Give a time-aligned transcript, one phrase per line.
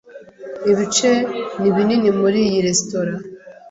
[0.71, 1.11] Ibice
[1.59, 3.13] ni binini muri iyi resitora.